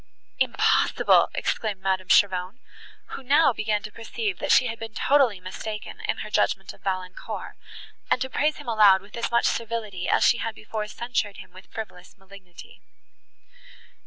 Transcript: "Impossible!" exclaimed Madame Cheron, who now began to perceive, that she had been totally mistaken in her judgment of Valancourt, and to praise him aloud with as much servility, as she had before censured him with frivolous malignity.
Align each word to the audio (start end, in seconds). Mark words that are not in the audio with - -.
"Impossible!" 0.39 1.29
exclaimed 1.35 1.79
Madame 1.79 2.07
Cheron, 2.07 2.57
who 3.09 3.21
now 3.21 3.53
began 3.53 3.83
to 3.83 3.91
perceive, 3.91 4.39
that 4.39 4.51
she 4.51 4.65
had 4.65 4.79
been 4.79 4.95
totally 4.95 5.39
mistaken 5.39 6.01
in 6.07 6.17
her 6.25 6.29
judgment 6.31 6.73
of 6.73 6.81
Valancourt, 6.81 7.55
and 8.09 8.19
to 8.19 8.27
praise 8.27 8.57
him 8.57 8.67
aloud 8.67 9.03
with 9.03 9.15
as 9.15 9.29
much 9.29 9.45
servility, 9.45 10.09
as 10.09 10.23
she 10.25 10.39
had 10.39 10.55
before 10.55 10.87
censured 10.87 11.37
him 11.37 11.51
with 11.53 11.71
frivolous 11.71 12.17
malignity. 12.17 12.81